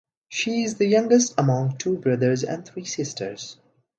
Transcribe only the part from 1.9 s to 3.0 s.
brothers and three